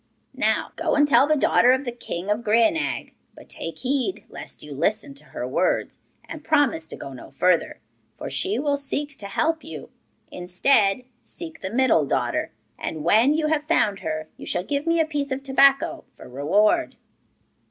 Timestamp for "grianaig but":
2.43-3.47